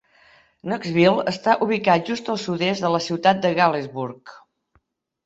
[0.69, 4.35] Knoxville està ubicat just al sud-est de la ciutat de Galesburg.